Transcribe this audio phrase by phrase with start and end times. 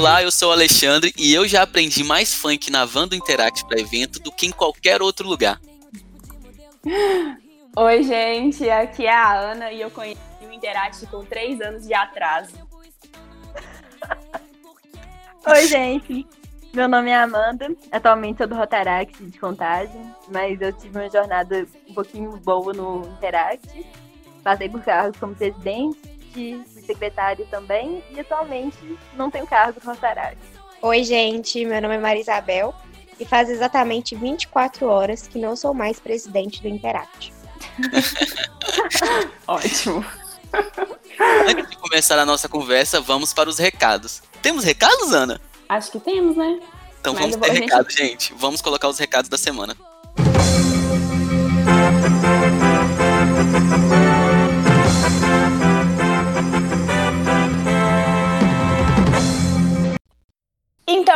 [0.00, 3.66] olá, eu sou o Alexandre e eu já aprendi mais funk na van do Interact
[3.66, 5.60] para evento do que em qualquer outro lugar.
[7.76, 11.92] Oi, gente, aqui é a Ana e eu conheci o Interact com três anos de
[11.92, 12.54] atraso.
[15.46, 16.26] Oi, gente.
[16.72, 17.68] Meu nome é Amanda.
[17.92, 23.06] Atualmente sou do Rotaract de Contagem, mas eu tive uma jornada um pouquinho boa no
[23.18, 23.84] Interact.
[24.42, 30.38] Passei por cargos como presidente, fui secretária também e atualmente não tenho cargo no Rotaract.
[30.82, 31.64] Oi, gente.
[31.64, 32.74] Meu nome é Maria Isabel
[33.18, 37.32] e faz exatamente 24 horas que não sou mais presidente do Interact.
[39.46, 40.04] Ótimo.
[41.46, 44.22] Antes de começar a nossa conversa, vamos para os recados.
[44.42, 45.40] Temos recados, Ana?
[45.68, 46.60] Acho que temos, né?
[47.00, 47.60] Então Mas vamos ter gente...
[47.60, 48.34] recados, gente.
[48.34, 49.76] Vamos colocar os recados da semana.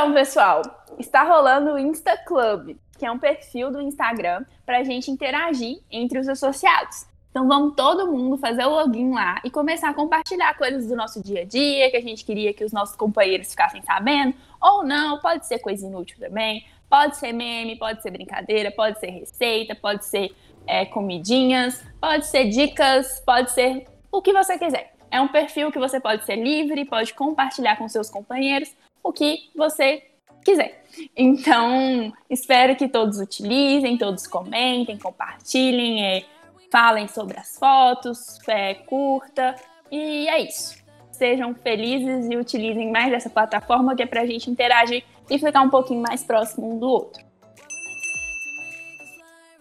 [0.04, 0.60] Então, pessoal,
[0.98, 5.78] está rolando o Insta Club, que é um perfil do Instagram para a gente interagir
[5.90, 7.06] entre os associados.
[7.30, 11.22] Então vamos todo mundo fazer o login lá e começar a compartilhar coisas do nosso
[11.22, 15.20] dia a dia que a gente queria que os nossos companheiros ficassem sabendo, ou não,
[15.20, 20.04] pode ser coisa inútil também, pode ser meme, pode ser brincadeira, pode ser receita, pode
[20.04, 24.92] ser é, comidinhas, pode ser dicas, pode ser o que você quiser.
[25.10, 28.70] É um perfil que você pode ser livre, pode compartilhar com seus companheiros
[29.04, 30.02] o que você
[30.44, 30.82] quiser.
[31.16, 36.04] Então, espero que todos utilizem, todos comentem, compartilhem.
[36.04, 36.24] É,
[36.74, 39.54] falem sobre as fotos, é, curta,
[39.92, 40.82] e é isso.
[41.12, 45.62] Sejam felizes e utilizem mais essa plataforma que é para a gente interagir e ficar
[45.62, 47.24] um pouquinho mais próximo um do outro.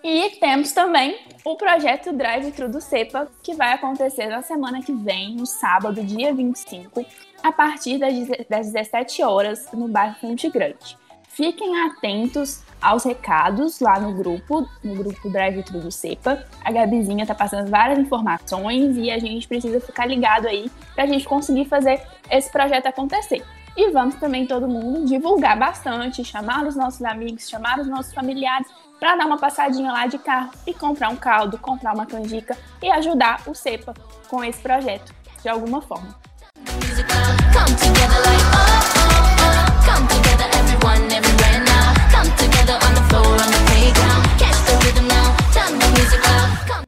[0.04, 4.92] E temos também o projeto Drive Thru do CEPA, que vai acontecer na semana que
[4.92, 7.06] vem, no sábado, dia 25,
[7.44, 10.98] a partir das 17 horas, no bairro Fonte Grande.
[11.28, 16.46] Fiquem atentos aos recados lá no grupo, no grupo Drive Thru do CEPA.
[16.64, 21.26] A Gabizinha tá passando várias informações e a gente precisa ficar ligado aí pra gente
[21.26, 23.44] conseguir fazer esse projeto acontecer.
[23.76, 28.68] E vamos também todo mundo divulgar bastante, chamar os nossos amigos, chamar os nossos familiares
[29.00, 32.92] para dar uma passadinha lá de carro e comprar um caldo, comprar uma canjica e
[32.92, 33.96] ajudar o CEPA
[34.30, 35.12] com esse projeto
[35.42, 36.16] de alguma forma.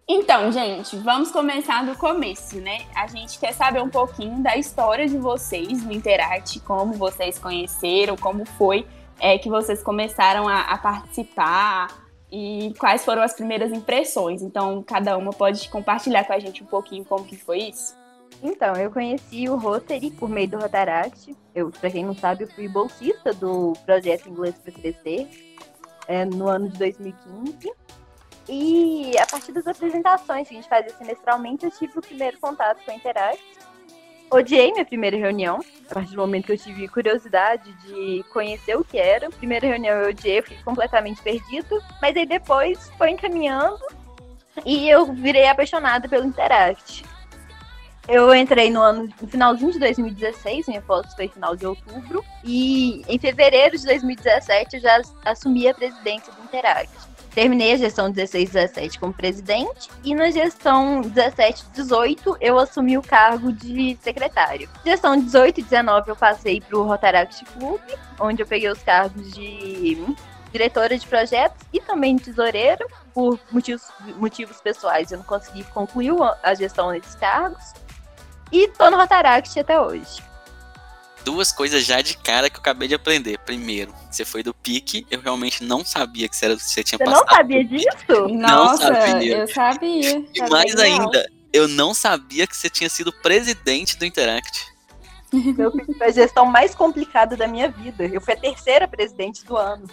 [0.08, 2.82] Então, gente, vamos começar do começo, né?
[2.94, 8.16] A gente quer saber um pouquinho da história de vocês no Interact, como vocês conheceram,
[8.16, 8.86] como foi
[9.20, 11.88] é, que vocês começaram a, a participar
[12.32, 14.42] e quais foram as primeiras impressões.
[14.42, 17.96] Então, cada uma pode compartilhar com a gente um pouquinho como que foi isso.
[18.42, 21.36] Então, eu conheci o Rotary por meio do Rotaract.
[21.54, 25.28] Eu, pra quem não sabe, eu fui bolsista do projeto Inglês para Crescer
[26.08, 27.72] é, no ano de 2015.
[28.48, 32.84] E a partir das apresentações que a gente fazia semestralmente, eu tive o primeiro contato
[32.86, 33.44] com a Interact.
[34.30, 35.60] Odiei minha primeira reunião,
[35.90, 39.30] a partir do momento que eu tive curiosidade de conhecer o que era.
[39.30, 43.80] Primeira reunião eu odiei, fiquei completamente perdido, mas aí depois foi encaminhando
[44.66, 47.04] e eu virei apaixonada pelo Interact.
[48.08, 53.04] Eu entrei no ano, no finalzinho de 2016, minha foto foi final de outubro, e
[53.08, 57.16] em fevereiro de 2017 eu já assumi a presidência do Interact.
[57.36, 63.02] Terminei a gestão 16 17 como presidente e na gestão 17 18 eu assumi o
[63.02, 64.70] cargo de secretário.
[64.86, 67.82] Gestão 18 e 19 eu passei para o Rotaract Club,
[68.22, 69.98] onde eu peguei os cargos de
[70.50, 72.88] diretora de projetos e também tesoureiro.
[73.14, 73.84] Por motivos,
[74.16, 77.74] motivos pessoais, eu não consegui concluir a gestão desses cargos.
[78.56, 80.24] E tô no Rotaract até hoje.
[81.26, 83.38] Duas coisas já de cara que eu acabei de aprender.
[83.40, 87.04] Primeiro, você foi do pique, eu realmente não sabia que você, era, você tinha você
[87.04, 87.26] passado.
[87.26, 88.28] Você não sabia disso?
[88.30, 89.38] Não Nossa, sabia.
[89.40, 90.26] eu sabia.
[90.34, 94.74] E tá mais ainda, eu não sabia que você tinha sido presidente do Interact.
[95.58, 98.06] Eu fiz a gestão mais complicada da minha vida.
[98.06, 99.86] Eu fui a terceira presidente do ano.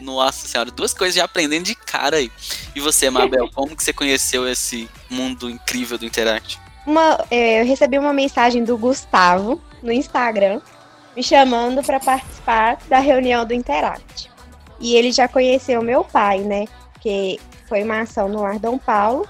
[0.00, 2.32] Nossa senhora, duas coisas já aprendendo de cara aí.
[2.74, 6.58] E você, Mabel, como que você conheceu esse mundo incrível do Interact?
[6.88, 10.60] Uma, é, eu recebi uma mensagem do Gustavo no Instagram
[11.14, 14.30] me chamando para participar da reunião do Interact.
[14.80, 16.66] E ele já conheceu meu pai, né?
[17.00, 19.26] Que foi uma ação no Lar Dom Paulo.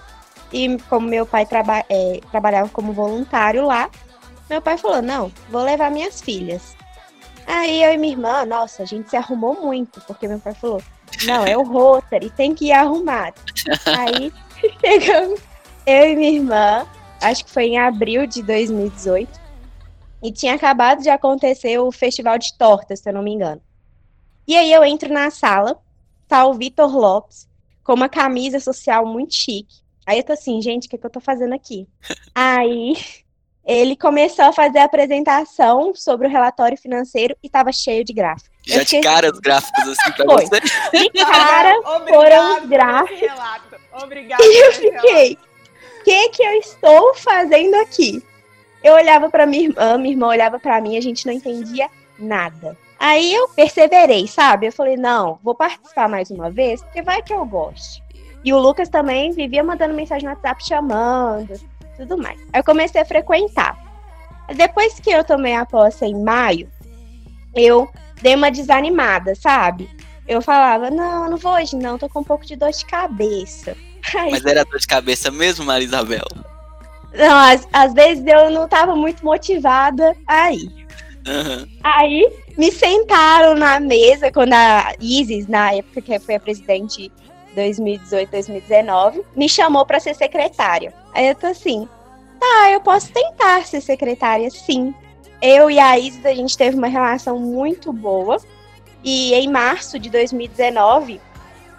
[0.52, 3.90] E como meu pai traba é, trabalhava como voluntário lá,
[4.48, 6.76] meu pai falou: não, vou levar minhas filhas.
[7.46, 10.82] Aí eu e minha irmã, nossa, a gente se arrumou muito, porque meu pai falou:
[11.24, 13.40] não, é o Rotary, tem que ir arrumado.
[13.96, 14.32] Aí
[14.80, 15.40] chegamos,
[15.86, 16.86] eu e minha irmã,
[17.20, 19.48] acho que foi em abril de 2018.
[20.22, 23.62] E tinha acabado de acontecer o festival de tortas, se eu não me engano.
[24.46, 25.78] E aí eu entro na sala,
[26.26, 27.48] tá o Vitor Lopes,
[27.84, 29.76] com uma camisa social muito chique.
[30.04, 31.86] Aí eu tô assim, gente, o que, que eu tô fazendo aqui?
[32.34, 32.94] aí
[33.68, 38.50] ele começou a fazer a apresentação sobre o relatório financeiro e tava cheio de gráficos.
[38.66, 40.46] Já de cara os gráficos assim pra Foi.
[40.46, 40.60] você.
[40.60, 41.74] De cara
[42.08, 43.28] foram os gráficos.
[44.02, 44.42] Obrigada.
[44.42, 45.47] E eu fiquei, o
[46.08, 48.24] que que eu estou fazendo aqui?
[48.82, 52.78] Eu olhava pra minha irmã, minha irmã olhava pra mim, a gente não entendia nada.
[52.98, 54.66] Aí eu perseverei, sabe?
[54.66, 58.02] Eu falei, não, vou participar mais uma vez, porque vai que eu goste.
[58.42, 61.60] E o Lucas também vivia mandando mensagem no WhatsApp chamando,
[61.98, 62.40] tudo mais.
[62.54, 63.76] Aí eu comecei a frequentar.
[64.56, 66.70] Depois que eu tomei a posse em maio,
[67.54, 67.86] eu
[68.22, 69.90] dei uma desanimada, sabe?
[70.26, 73.76] Eu falava, não, não vou hoje não, tô com um pouco de dor de cabeça.
[74.16, 76.26] Aí, Mas era dor de cabeça mesmo, Maria Isabel?
[77.14, 80.68] não, às, às vezes eu não tava muito motivada aí.
[81.26, 81.68] Aham.
[81.82, 87.12] Aí me sentaram na mesa quando a Isis, na época que foi a presidente
[87.54, 90.92] 2018, 2019, me chamou para ser secretária.
[91.12, 91.88] Aí eu tô assim,
[92.38, 94.94] tá, eu posso tentar ser secretária, sim.
[95.40, 98.38] Eu e a Isis, a gente teve uma relação muito boa.
[99.04, 101.20] E em março de 2019,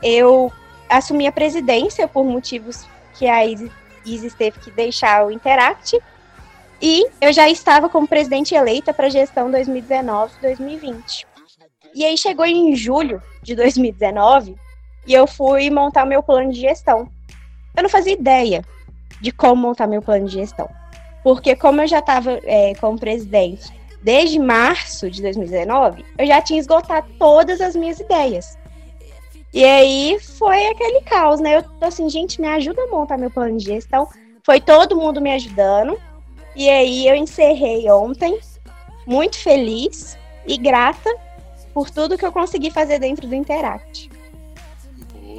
[0.02, 0.52] eu
[0.90, 6.00] assumi a presidência por motivos que a Isis teve que deixar o Interact.
[6.82, 11.26] E eu já estava como presidente eleita para a gestão 2019-2020.
[11.94, 14.56] E aí chegou em julho de 2019
[15.06, 17.10] e eu fui montar meu plano de gestão.
[17.76, 18.64] Eu não fazia ideia
[19.22, 20.70] de como montar meu plano de gestão.
[21.24, 26.60] Porque como eu já estava é, como presidente desde março de 2019, eu já tinha
[26.60, 28.58] esgotado todas as minhas ideias.
[29.54, 31.58] E aí foi aquele caos, né?
[31.58, 34.08] Eu tô assim, gente, me ajuda a montar meu plano de gestão.
[34.44, 36.00] Foi todo mundo me ajudando.
[36.56, 38.40] E aí eu encerrei ontem,
[39.06, 41.10] muito feliz e grata
[41.74, 44.10] por tudo que eu consegui fazer dentro do Interact.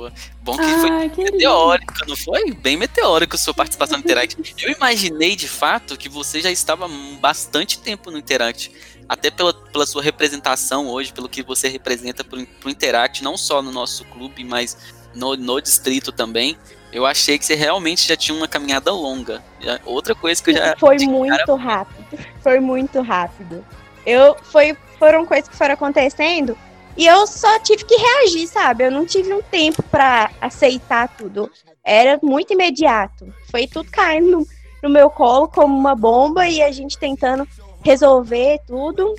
[0.00, 0.12] Boa.
[0.42, 1.32] Bom que foi Ai, que lindo.
[1.32, 2.54] meteórico, não foi?
[2.54, 4.54] Bem meteórico sua participação no Interact.
[4.58, 6.88] Eu imaginei, de fato, que você já estava
[7.20, 8.72] bastante tempo no Interact.
[9.10, 13.60] Até pela, pela sua representação hoje, pelo que você representa pro, pro Interact, não só
[13.60, 16.56] no nosso clube, mas no, no distrito também.
[16.92, 19.42] Eu achei que você realmente já tinha uma caminhada longa.
[19.84, 20.76] Outra coisa que eu já.
[20.78, 22.18] Foi de cara- muito rápido.
[22.40, 23.66] Foi muito rápido.
[24.06, 26.56] Eu foi, foram coisas que foram acontecendo
[26.96, 28.84] e eu só tive que reagir, sabe?
[28.84, 31.50] Eu não tive um tempo pra aceitar tudo.
[31.84, 33.26] Era muito imediato.
[33.50, 34.46] Foi tudo caindo no,
[34.84, 37.46] no meu colo como uma bomba e a gente tentando
[37.82, 39.14] resolver tudo.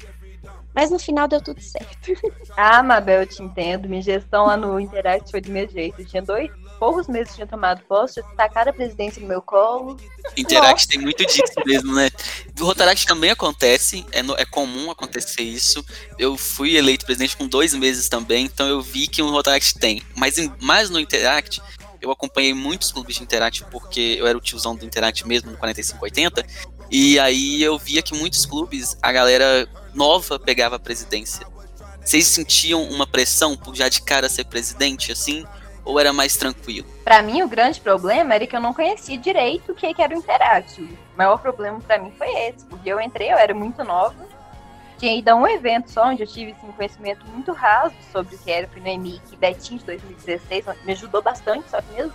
[0.73, 2.13] Mas no final deu tudo certo.
[2.55, 3.89] Ah, Mabel, eu te entendo.
[3.89, 5.99] Minha gestão lá no Interact foi do meu jeito.
[5.99, 6.49] Eu tinha dois,
[6.79, 9.97] poucos meses que tinha tomado posse, tacaram a presidência no meu colo.
[10.37, 12.09] Interact tem muito disso mesmo, né?
[12.57, 15.83] O Rotaract também acontece, é, no- é comum acontecer isso.
[16.17, 20.01] Eu fui eleito presidente com dois meses também, então eu vi que o Rotaract tem.
[20.15, 21.61] Mas em- mais no Interact,
[21.99, 25.57] eu acompanhei muitos clubes de Interact, porque eu era o tiozão do Interact mesmo, no
[25.57, 26.45] 4580.
[26.91, 31.47] E aí eu via que muitos clubes, a galera nova pegava a presidência.
[32.03, 35.45] Vocês sentiam uma pressão por já de cara ser presidente, assim?
[35.86, 36.88] Ou era mais tranquilo?
[37.03, 40.17] Pra mim, o grande problema era que eu não conhecia direito o que era o
[40.17, 40.81] Interact.
[40.81, 44.27] O maior problema pra mim foi esse, porque eu entrei, eu era muito nova,
[45.00, 48.36] tinha ido a um evento só, onde eu tive assim, um conhecimento muito raso sobre
[48.36, 52.13] o que era, fui no EMIC Betim de 2016, me ajudou bastante, só que mesmo,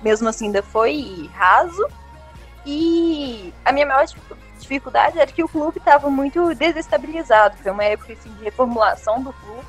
[0.00, 1.86] mesmo assim ainda foi raso.
[2.64, 7.84] E a minha maior dificu- dificuldade era que o clube estava muito desestabilizado, foi uma
[7.84, 9.66] época assim, de reformulação do clube.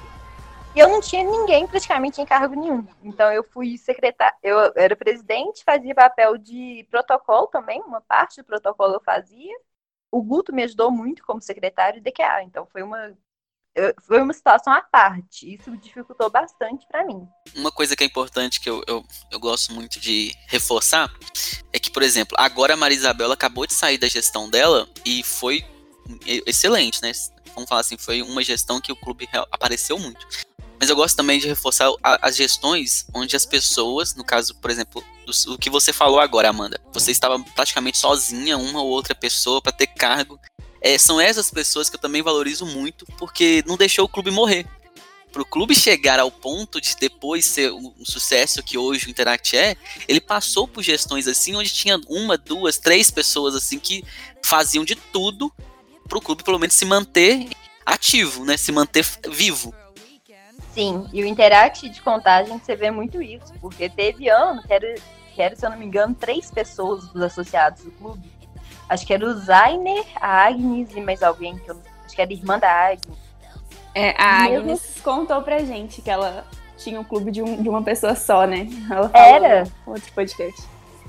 [0.75, 2.85] E eu não tinha ninguém praticamente em cargo nenhum.
[3.03, 8.45] Então eu fui secretária, eu era presidente, fazia papel de protocolo também, uma parte do
[8.45, 9.55] protocolo eu fazia.
[10.11, 13.15] O Guto me ajudou muito como secretário de DQA, então foi uma
[14.03, 15.51] foi uma situação à parte.
[15.51, 17.27] Isso dificultou bastante para mim.
[17.55, 21.11] uma coisa que é importante que eu, eu, eu gosto muito de reforçar
[21.73, 25.23] é que, por exemplo, agora a Maria Isabela acabou de sair da gestão dela e
[25.23, 25.65] foi
[26.45, 27.11] excelente, né?
[27.55, 30.25] Vamos falar assim, foi uma gestão que o clube apareceu muito.
[30.79, 35.03] Mas eu gosto também de reforçar as gestões onde as pessoas, no caso, por exemplo,
[35.25, 39.61] do, o que você falou agora, Amanda, você estava praticamente sozinha, uma ou outra pessoa
[39.61, 40.39] para ter cargo.
[40.81, 44.67] É, são essas pessoas que eu também valorizo muito, porque não deixou o clube morrer
[45.33, 49.75] pro clube chegar ao ponto de depois ser um sucesso que hoje o Interact é,
[50.07, 54.05] ele passou por gestões assim, onde tinha uma, duas, três pessoas assim que
[54.43, 55.51] faziam de tudo
[56.07, 57.49] pro clube pelo menos se manter
[57.83, 58.55] ativo, né?
[58.55, 59.73] Se manter vivo.
[60.71, 64.95] Sim, e o Interact de contagem você vê muito isso, porque teve ano que era,
[65.33, 68.31] que era, se eu não me engano, três pessoas dos associados do clube.
[68.87, 72.31] Acho que era o Zainer, a Agnes e mais alguém, que eu acho que era
[72.31, 73.22] irmã da Agnes.
[73.95, 74.57] É, a Mesmo...
[74.57, 76.45] Agnes contou pra gente que ela
[76.77, 78.67] tinha um clube de, um, de uma pessoa só, né?
[78.89, 79.63] Ela era.
[79.85, 80.63] Outro podcast.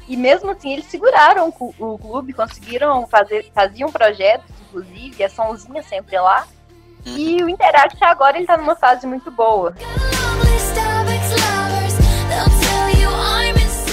[0.07, 6.19] E mesmo assim, eles seguraram o, clube, conseguiram fazer, faziam projetos, inclusive, a Sonzinha sempre
[6.19, 6.47] lá.
[7.07, 9.75] E o Interact agora ele tá numa fase muito boa.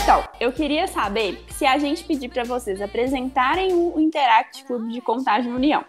[0.03, 4.99] Então, eu queria saber se a gente pedir para vocês apresentarem o Interact Clube de
[4.99, 5.85] Contagem União.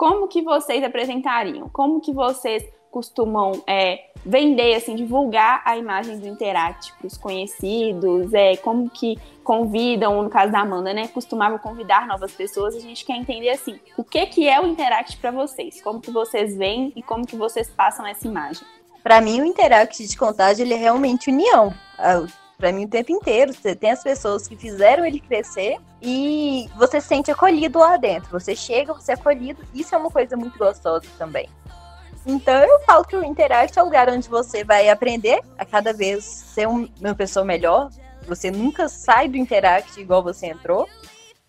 [0.00, 1.68] Como que vocês apresentariam?
[1.68, 8.32] Como que vocês costumam é, vender, assim, divulgar a imagem do Interact para os conhecidos?
[8.32, 11.08] É, como que convidam, no caso da Amanda, né?
[11.08, 12.74] Costumava convidar novas pessoas.
[12.74, 15.82] A gente quer entender, assim, o que, que é o Interact para vocês?
[15.82, 18.66] Como que vocês veem e como que vocês passam essa imagem?
[19.02, 21.74] Para mim, o Interact de contagem ele é realmente união.
[22.60, 23.54] Para mim o tempo inteiro.
[23.54, 28.30] Você tem as pessoas que fizeram ele crescer e você se sente acolhido lá dentro.
[28.38, 29.64] Você chega, você é acolhido.
[29.74, 31.48] Isso é uma coisa muito gostosa também.
[32.26, 35.94] Então eu falo que o Interact é o lugar onde você vai aprender a cada
[35.94, 37.88] vez ser uma pessoa melhor.
[38.28, 40.86] Você nunca sai do Interact igual você entrou.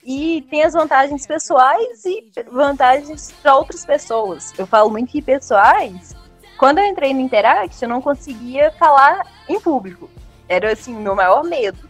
[0.03, 4.53] E tem as vantagens pessoais e vantagens para outras pessoas.
[4.58, 6.15] Eu falo muito que pessoais.
[6.58, 10.10] Quando eu entrei no Interact, eu não conseguia falar em público.
[10.51, 11.89] Era assim, meu maior medo.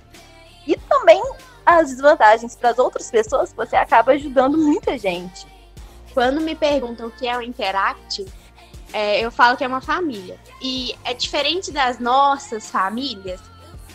[0.67, 1.19] E também
[1.65, 5.47] as desvantagens para as outras pessoas, você acaba ajudando muita gente.
[6.13, 8.23] Quando me perguntam o que é o Interact,
[8.93, 10.39] é, eu falo que é uma família.
[10.61, 13.41] E é diferente das nossas famílias,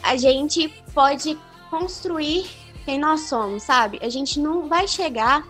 [0.03, 1.39] a gente pode
[1.71, 2.51] construir
[2.85, 4.01] quem nós somos, sabe?
[4.03, 5.47] A gente não vai chegar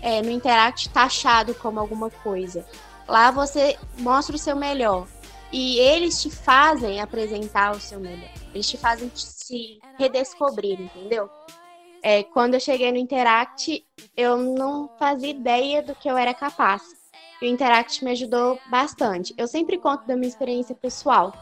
[0.00, 2.64] é, no Interact taxado como alguma coisa.
[3.08, 5.08] Lá você mostra o seu melhor.
[5.50, 8.39] E eles te fazem apresentar o seu melhor.
[8.54, 11.30] Eles te fazem se redescobrir, entendeu?
[12.02, 13.84] É, quando eu cheguei no Interact,
[14.16, 16.82] eu não fazia ideia do que eu era capaz.
[17.40, 19.34] E o Interact me ajudou bastante.
[19.36, 21.32] Eu sempre conto da minha experiência pessoal.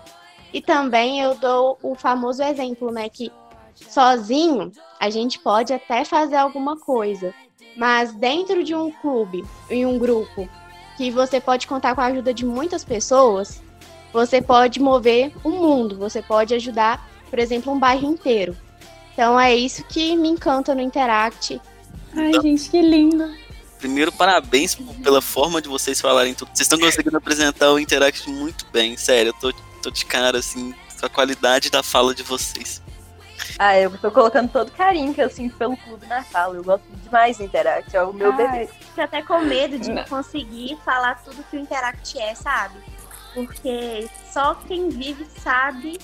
[0.53, 3.09] E também eu dou o famoso exemplo, né?
[3.09, 3.33] Que
[3.75, 7.35] sozinho a gente pode até fazer alguma coisa.
[7.77, 10.49] Mas dentro de um clube, em um grupo,
[10.97, 13.63] que você pode contar com a ajuda de muitas pessoas,
[14.13, 18.57] você pode mover o mundo, você pode ajudar, por exemplo, um bairro inteiro.
[19.13, 21.61] Então é isso que me encanta no Interact.
[22.15, 23.29] Ai, gente, que lindo.
[23.79, 26.49] Primeiro, parabéns pela forma de vocês falarem tudo.
[26.49, 29.31] Vocês estão conseguindo apresentar o Interact muito bem, sério.
[29.31, 32.83] Eu tô, tô de cara, assim, com a qualidade da fala de vocês.
[33.59, 36.57] Ah, eu tô colocando todo carinho que eu sinto pelo clube na fala.
[36.57, 38.67] Eu gosto demais do Interact, é o meu Ai, bebê.
[38.67, 42.79] Fico até com medo de não conseguir falar tudo que o Interact é, sabe?
[43.45, 45.99] Porque só quem vive sabe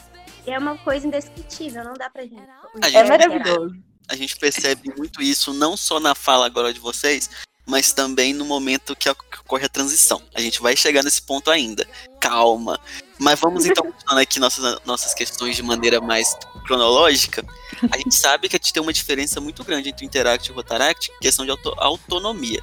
[0.46, 2.42] é uma coisa indescritível, não dá pra gente.
[2.92, 3.74] É maravilhoso.
[4.08, 7.30] A gente percebe muito isso, não só na fala agora de vocês,
[7.66, 10.22] mas também no momento que ocorre a transição.
[10.34, 11.88] A gente vai chegar nesse ponto ainda.
[12.20, 12.78] Calma.
[13.18, 16.36] Mas vamos então continuando aqui nossas, nossas questões de maneira mais
[16.66, 17.44] cronológica.
[17.90, 20.52] A gente sabe que a gente tem uma diferença muito grande entre o Interact e
[20.52, 22.62] o Rotaract, questão de auto autonomia.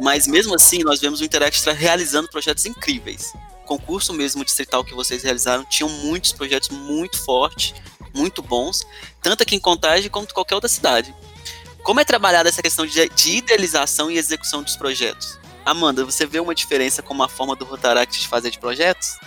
[0.00, 3.32] Mas mesmo assim, nós vemos o Interact realizando projetos incríveis
[3.64, 7.74] concurso mesmo distrital que vocês realizaram, tinham muitos projetos muito fortes,
[8.14, 8.86] muito bons,
[9.20, 11.14] tanto aqui em Contagem como em qualquer outra cidade.
[11.82, 15.38] Como é trabalhada essa questão de, de idealização e execução dos projetos?
[15.64, 19.18] Amanda, você vê uma diferença com a forma do Rotaract de fazer de projetos?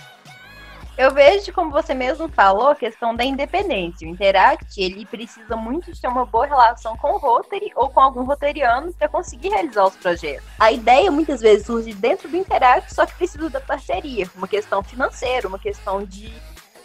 [0.98, 4.04] Eu vejo, como você mesmo falou, a questão da independência.
[4.04, 8.00] O Interact, ele precisa muito de ter uma boa relação com o Rotary ou com
[8.00, 10.44] algum roteriano para conseguir realizar os projetos.
[10.58, 14.82] A ideia muitas vezes surge dentro do Interact, só que precisa da parceria, uma questão
[14.82, 16.34] financeira, uma questão de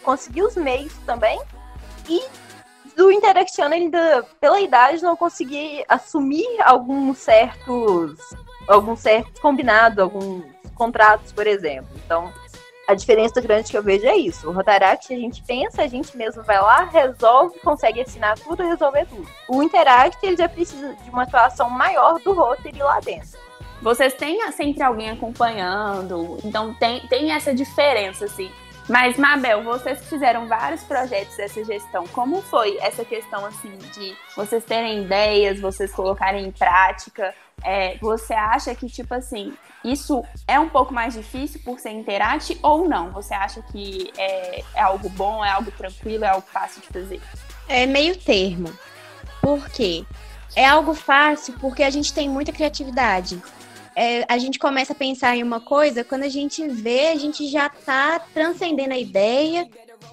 [0.04, 1.42] conseguir os meios também.
[2.08, 2.22] E
[2.94, 8.16] do Interaction ainda, pela idade, não conseguir assumir alguns certos,
[8.68, 10.44] alguns certos combinados, alguns
[10.76, 11.90] contratos, por exemplo.
[12.04, 12.32] Então,
[12.86, 14.48] a diferença grande que eu vejo é isso.
[14.48, 19.06] O Rotaract, a gente pensa, a gente mesmo vai lá, resolve, consegue assinar tudo, resolver
[19.06, 19.26] tudo.
[19.48, 23.38] O Interact, ele já precisa de uma atuação maior do Rotary lá dentro.
[23.80, 28.50] Vocês têm sempre alguém acompanhando, então tem, tem essa diferença, assim.
[28.88, 32.06] Mas, Mabel, vocês fizeram vários projetos dessa gestão.
[32.08, 37.34] Como foi essa questão, assim, de vocês terem ideias, vocês colocarem em prática?
[37.62, 42.58] É, você acha que, tipo assim, isso é um pouco mais difícil por ser interate
[42.62, 43.10] ou não?
[43.12, 47.22] Você acha que é, é algo bom, é algo tranquilo, é algo fácil de fazer?
[47.68, 48.72] É meio termo.
[49.40, 50.04] Por quê?
[50.56, 53.42] É algo fácil porque a gente tem muita criatividade
[53.96, 57.46] é, a gente começa a pensar em uma coisa, quando a gente vê, a gente
[57.48, 59.68] já está transcendendo a ideia,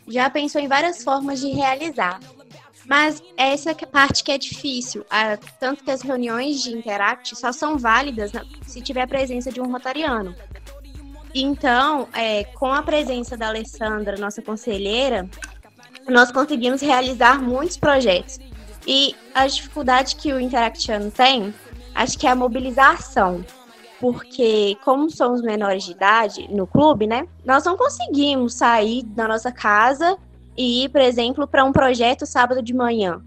[0.08, 2.20] já pensou em várias formas de realizar.
[2.86, 5.06] Mas essa é a parte que é difícil.
[5.10, 8.32] Ah, tanto que as reuniões de Interact só são válidas
[8.64, 10.36] se tiver a presença de um rotariano.
[11.34, 15.30] Então, é, com a presença da Alessandra, nossa conselheira,
[16.10, 18.40] nós conseguimos realizar muitos projetos.
[18.86, 21.54] E a dificuldade que o Interactiano tem,
[21.94, 23.46] acho que é a mobilização.
[24.00, 27.28] Porque, como somos menores de idade no clube, né?
[27.46, 30.18] Nós não conseguimos sair da nossa casa
[30.58, 33.22] e ir, por exemplo, para um projeto sábado de manhã.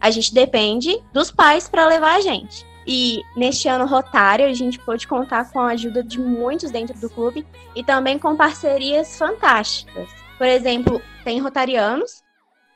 [0.00, 2.66] A gente depende dos pais para levar a gente.
[2.86, 7.10] E neste ano rotário, a gente pôde contar com a ajuda de muitos dentro do
[7.10, 10.08] clube e também com parcerias fantásticas.
[10.38, 12.22] Por exemplo, tem rotarianos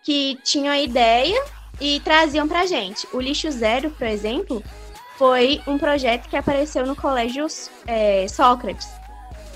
[0.02, 1.42] que tinham a ideia
[1.80, 3.08] e traziam pra gente.
[3.12, 4.62] O Lixo Zero, por exemplo,
[5.16, 7.46] foi um projeto que apareceu no Colégio
[7.86, 8.88] é, Sócrates.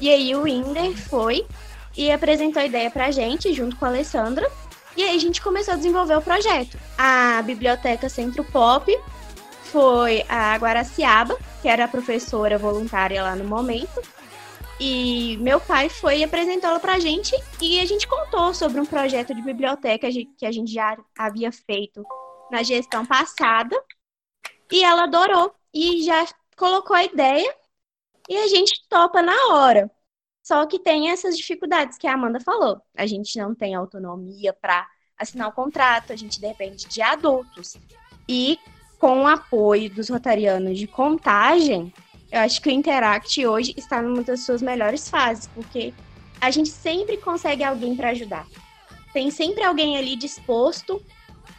[0.00, 1.44] E aí o Inder foi
[1.96, 4.50] e apresentou a ideia pra gente, junto com a Alessandra.
[4.96, 6.78] E aí a gente começou a desenvolver o projeto.
[6.96, 8.90] A Biblioteca Centro Pop
[9.64, 14.00] foi a Guaraciaba, que era a professora voluntária lá no momento.
[14.78, 19.34] E meu pai foi apresentou ela a gente e a gente contou sobre um projeto
[19.34, 22.04] de biblioteca que a gente já havia feito
[22.50, 23.76] na gestão passada.
[24.70, 26.26] E ela adorou e já
[26.56, 27.54] colocou a ideia
[28.28, 29.90] e a gente topa na hora.
[30.46, 32.80] Só que tem essas dificuldades que a Amanda falou.
[32.96, 34.86] A gente não tem autonomia para
[35.18, 37.76] assinar o contrato, a gente depende de adultos.
[38.28, 38.56] E
[38.96, 41.92] com o apoio dos rotarianos de contagem,
[42.30, 45.92] eu acho que o Interact hoje está numa das suas melhores fases, porque
[46.40, 48.46] a gente sempre consegue alguém para ajudar.
[49.12, 51.02] Tem sempre alguém ali disposto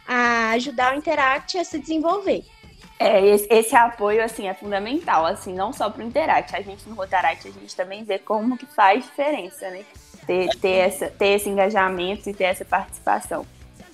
[0.06, 2.42] a ajudar o Interact a se desenvolver.
[2.98, 6.56] É, esse, esse, apoio, assim, é fundamental, assim, não só para o Interact.
[6.56, 9.84] A gente no Rotaract, a gente também vê como que faz diferença, né?
[10.26, 13.46] Ter, ter, essa, ter esse engajamento e ter essa participação.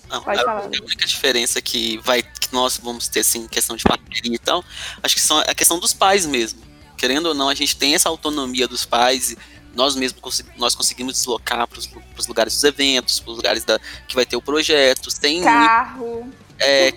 [0.09, 0.61] Não, Pode a, falar.
[0.63, 4.65] A única diferença que vai que nós vamos ter assim, questão de parceria e tal,
[5.03, 6.61] acho que são a questão dos pais mesmo.
[6.97, 9.37] Querendo ou não, a gente tem essa autonomia dos pais.
[9.75, 14.15] Nós mesmos nós conseguimos deslocar para os lugares dos eventos, para os lugares da, que
[14.15, 15.09] vai ter o projeto.
[15.19, 16.33] Tem carro.
[16.59, 16.93] É,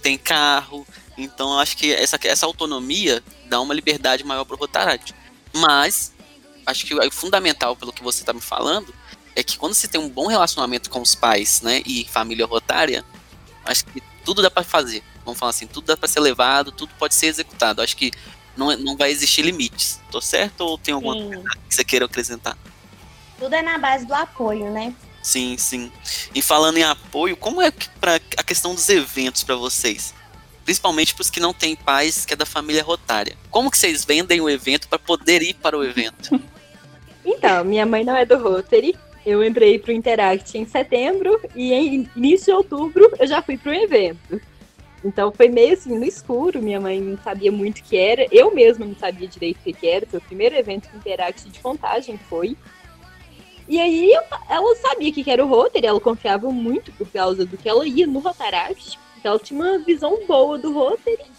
[0.00, 0.86] tem carro.
[1.16, 5.14] Então, acho que essa, essa autonomia dá uma liberdade maior para o Rotaract.
[5.52, 6.12] Mas,
[6.66, 8.94] acho que o fundamental, pelo que você está me falando,
[9.34, 13.04] é que quando você tem um bom relacionamento com os pais, né, e família rotária,
[13.64, 15.02] acho que tudo dá para fazer.
[15.24, 17.82] Vamos falar assim, tudo dá para ser levado, tudo pode ser executado.
[17.82, 18.10] Acho que
[18.56, 20.00] não, não vai existir limites.
[20.10, 21.28] Tô certo ou tem alguma sim.
[21.28, 22.56] coisa que você queira acrescentar?
[23.38, 24.94] Tudo é na base do apoio, né?
[25.22, 25.92] Sim, sim.
[26.34, 27.70] E falando em apoio, como é
[28.00, 30.14] para a questão dos eventos para vocês?
[30.70, 33.36] Principalmente para os que não têm pais, que é da família rotária.
[33.50, 36.40] Como que vocês vendem o evento para poder ir para o evento?
[37.22, 42.08] Então, minha mãe não é do Rotary, eu entrei pro Interact em setembro e em
[42.16, 44.40] início de outubro eu já fui pro evento.
[45.04, 48.54] Então foi meio assim no escuro, minha mãe não sabia muito o que era, eu
[48.54, 52.18] mesma não sabia direito o que era, foi o primeiro evento que Interact de contagem
[52.28, 52.56] foi.
[53.68, 54.12] E aí
[54.48, 58.06] ela sabia que era o Rotary, ela confiava muito por causa do que ela ia
[58.06, 61.30] no Rotaract, ela tinha uma visão boa do Rotary.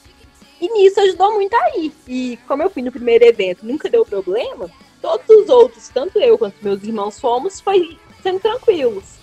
[0.60, 1.92] E nisso ajudou muito aí.
[2.08, 4.70] E como eu fui no primeiro evento, nunca deu problema,
[5.02, 9.22] todos os outros, tanto eu quanto meus irmãos fomos, foi sendo tranquilos.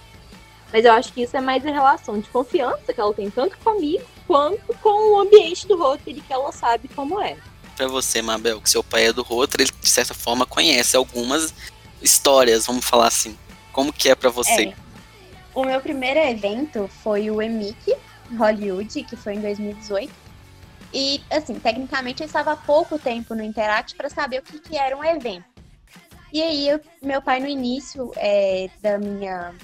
[0.72, 3.56] Mas eu acho que isso é mais a relação de confiança que ela tem tanto
[3.58, 7.36] comigo quanto com o ambiente do Rotary que ela sabe como é.
[7.76, 11.54] Para você, Mabel, que seu pai é do Rotary, ele de certa forma conhece algumas
[12.02, 13.38] histórias, vamos falar assim.
[13.72, 14.64] Como que é para você?
[14.64, 14.74] É.
[15.54, 17.94] O meu primeiro evento foi o EMIC
[18.36, 20.12] Hollywood, que foi em 2018.
[20.92, 24.76] E, assim, tecnicamente eu estava há pouco tempo no Interact para saber o que, que
[24.76, 25.44] era um evento.
[26.32, 29.54] E aí, eu, meu pai, no início é, da minha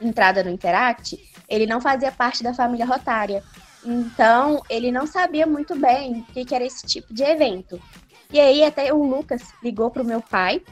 [0.00, 1.18] entrada no Interact,
[1.48, 3.42] ele não fazia parte da família rotária.
[3.84, 7.80] Então, ele não sabia muito bem o que, que era esse tipo de evento.
[8.32, 10.62] E aí, até o Lucas ligou pro meu pai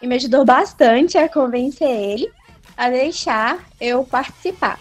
[0.00, 2.32] e me ajudou bastante a convencer ele
[2.76, 4.78] a deixar eu participar.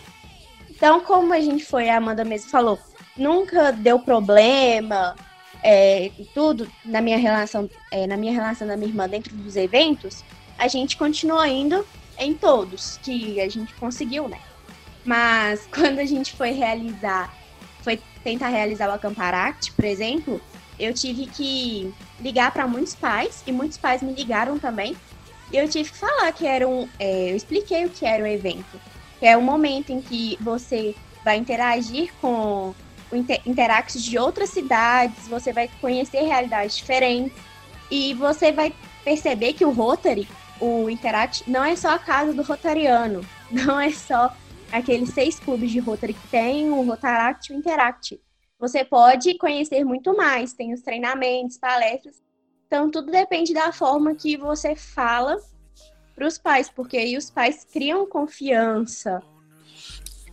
[0.81, 2.79] Então, como a gente foi, a Amanda mesmo falou,
[3.15, 5.15] nunca deu problema,
[5.61, 10.23] é, tudo, na minha relação, é, na minha relação da minha irmã dentro dos eventos,
[10.57, 11.85] a gente continuou indo
[12.17, 14.39] em todos que a gente conseguiu, né?
[15.05, 17.31] Mas quando a gente foi realizar,
[17.83, 20.41] foi tentar realizar o Acamparact, por exemplo,
[20.79, 24.97] eu tive que ligar para muitos pais e muitos pais me ligaram também.
[25.51, 28.25] E eu tive que falar que era um, é, eu expliquei o que era o
[28.25, 28.81] evento,
[29.27, 32.73] é o momento em que você vai interagir com
[33.13, 37.37] Interact de outras cidades, você vai conhecer realidades diferentes
[37.89, 40.27] e você vai perceber que o Rotary,
[40.59, 44.33] o Interact, não é só a casa do Rotariano, não é só
[44.71, 48.19] aqueles seis clubes de Rotary que tem, o Rotaract e o Interact.
[48.57, 52.21] Você pode conhecer muito mais, tem os treinamentos, palestras.
[52.67, 55.35] Então, tudo depende da forma que você fala
[56.15, 59.21] para os pais, porque aí os pais criam confiança.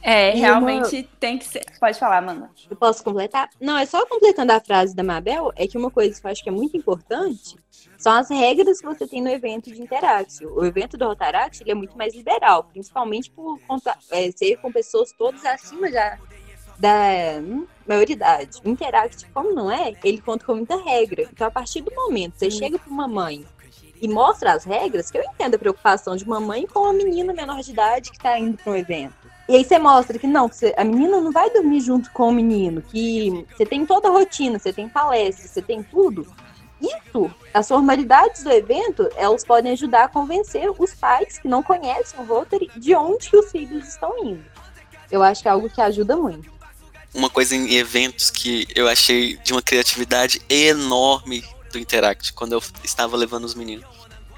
[0.00, 1.08] É, e realmente uma...
[1.18, 1.64] tem que ser.
[1.80, 2.50] Pode falar, Amanda.
[2.70, 3.50] Eu posso completar?
[3.60, 6.42] Não, é só completando a frase da Mabel, é que uma coisa que eu acho
[6.42, 7.56] que é muito importante
[7.96, 10.46] são as regras que você tem no evento de Interact.
[10.46, 13.58] O evento do Rotaract ele é muito mais liberal, principalmente por
[14.10, 16.16] é, ser com pessoas todas acima já
[16.78, 18.60] da hum, maioridade.
[18.64, 21.28] Interact, como não é, ele conta com muita regra.
[21.32, 22.50] Então, a partir do momento que você hum.
[22.52, 23.44] chega para uma mãe
[24.00, 27.32] e mostra as regras, que eu entendo a preocupação de uma mãe com uma menina
[27.32, 29.14] menor de idade que está indo para um evento.
[29.48, 32.32] E aí você mostra que não, que a menina não vai dormir junto com o
[32.32, 36.26] menino, que você tem toda a rotina, você tem palestra, você tem tudo.
[36.80, 42.20] Isso, as formalidades do evento, elas podem ajudar a convencer os pais que não conhecem
[42.20, 44.44] o Rotary de onde que os filhos estão indo.
[45.10, 46.52] Eu acho que é algo que ajuda muito.
[47.14, 52.62] Uma coisa em eventos que eu achei de uma criatividade enorme do Interact, quando eu
[52.82, 53.86] estava levando os meninos.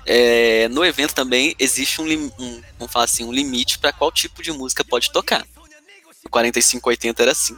[0.06, 2.06] É, no evento também existe um,
[2.38, 5.46] um, vamos falar assim, um limite para qual tipo de música pode tocar.
[6.24, 7.56] No 4580 era assim.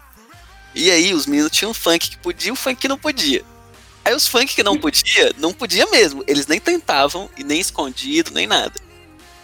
[0.75, 3.45] E aí os meninos tinham funk que podia o funk que não podia.
[4.05, 6.25] Aí os funk que não podia, não podia mesmo.
[6.27, 8.75] Eles nem tentavam, e nem escondido, nem nada.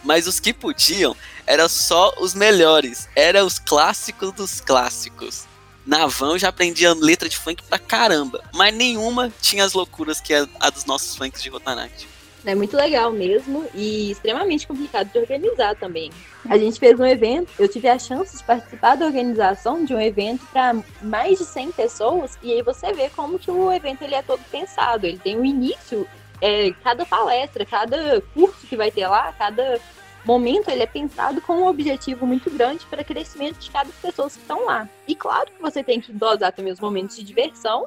[0.02, 3.08] Mas os que podiam, era só os melhores.
[3.14, 5.47] Era os clássicos dos clássicos.
[5.88, 8.44] Na van já aprendia letra de funk pra caramba.
[8.52, 12.06] Mas nenhuma tinha as loucuras que é a dos nossos funks de Rotanact.
[12.44, 16.10] É muito legal mesmo e extremamente complicado de organizar também.
[16.46, 20.00] A gente fez um evento, eu tive a chance de participar da organização de um
[20.00, 24.14] evento para mais de 100 pessoas e aí você vê como que o evento ele
[24.14, 25.06] é todo pensado.
[25.06, 26.06] Ele tem um início,
[26.42, 29.80] é, cada palestra, cada curso que vai ter lá, cada
[30.24, 34.38] momento ele é pensado com um objetivo muito grande para crescimento de cada pessoa que
[34.38, 34.88] estão lá.
[35.06, 37.86] E claro que você tem que dosar também os momentos de diversão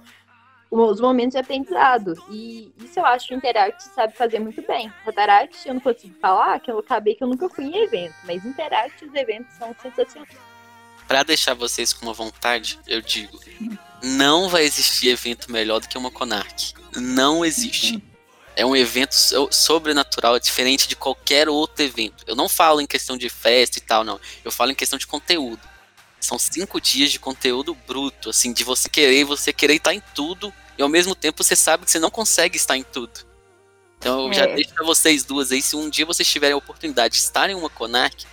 [0.71, 2.13] os momentos de aprendizado.
[2.29, 4.91] E isso eu acho que o Interact sabe fazer muito bem.
[5.05, 8.45] Rotaract, eu não consigo falar, que eu acabei que eu nunca fui em evento, mas
[8.45, 10.37] Interact, os eventos são sensacionais.
[11.07, 13.37] Para deixar vocês com uma vontade, eu digo,
[14.01, 16.73] não vai existir evento melhor do que uma Conark.
[16.95, 18.01] Não existe.
[18.55, 19.13] É um evento
[19.51, 22.23] sobrenatural, é diferente de qualquer outro evento.
[22.27, 24.19] Eu não falo em questão de festa e tal, não.
[24.43, 25.61] Eu falo em questão de conteúdo.
[26.19, 30.53] São cinco dias de conteúdo bruto, assim, de você querer, você querer estar em tudo
[30.77, 33.25] e ao mesmo tempo você sabe que você não consegue estar em tudo.
[33.97, 34.33] Então eu é.
[34.33, 37.49] já deixo pra vocês duas aí, se um dia vocês tiverem a oportunidade de estar
[37.49, 38.25] em uma Conark,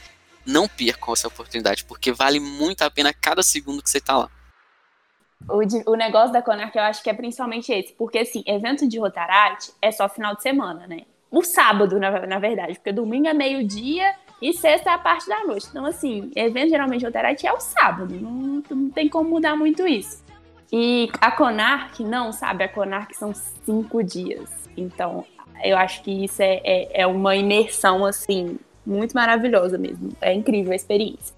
[0.45, 4.31] não percam essa oportunidade, porque vale muito a pena cada segundo que você tá lá.
[5.47, 8.99] O, o negócio da Conark eu acho que é principalmente esse, porque assim, evento de
[8.99, 11.03] Rotaract é só final de semana, né?
[11.31, 15.45] O sábado, na, na verdade, porque domingo é meio-dia e sexta é a parte da
[15.45, 15.67] noite.
[15.71, 19.87] Então, assim, evento geralmente de Rotaract é o sábado, não, não tem como mudar muito
[19.87, 20.25] isso.
[20.73, 22.65] E a Conark, não, sabe?
[22.65, 24.51] A Conark são cinco dias.
[24.77, 25.25] Então,
[25.65, 30.11] eu acho que isso é, é, é uma imersão, assim, muito maravilhosa mesmo.
[30.21, 31.35] É incrível a experiência.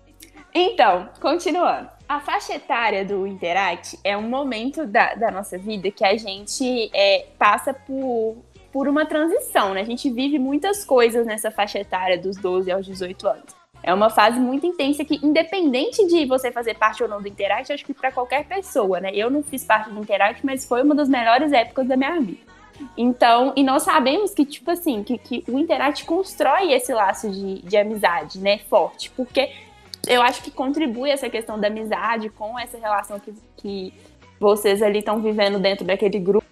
[0.55, 1.89] Então, continuando.
[2.09, 6.91] A faixa etária do Interact é um momento da, da nossa vida que a gente
[6.93, 8.37] é, passa por,
[8.73, 9.83] por uma transição, né?
[9.83, 13.61] A gente vive muitas coisas nessa faixa etária dos 12 aos 18 anos.
[13.83, 17.73] É uma fase muito intensa que, independente de você fazer parte ou não do Interact,
[17.73, 19.11] acho que para qualquer pessoa, né?
[19.15, 22.51] Eu não fiz parte do Interact, mas foi uma das melhores épocas da minha vida.
[22.97, 27.63] Então, e nós sabemos que, tipo assim, que, que o Interact constrói esse laço de,
[27.63, 28.59] de amizade, né?
[28.59, 29.11] Forte.
[29.11, 29.51] Porque
[30.07, 33.95] eu acho que contribui essa questão da amizade com essa relação que, que
[34.39, 36.51] vocês ali estão vivendo dentro daquele grupo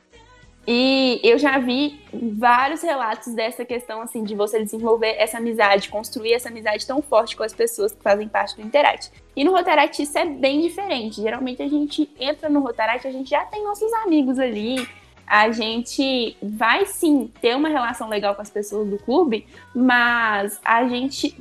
[0.70, 6.34] e eu já vi vários relatos dessa questão, assim, de você desenvolver essa amizade, construir
[6.34, 9.10] essa amizade tão forte com as pessoas que fazem parte do Interact.
[9.34, 11.22] E no Rotaract isso é bem diferente.
[11.22, 14.86] Geralmente a gente entra no Rotaract, a gente já tem nossos amigos ali,
[15.26, 20.86] a gente vai sim ter uma relação legal com as pessoas do clube, mas a
[20.86, 21.34] gente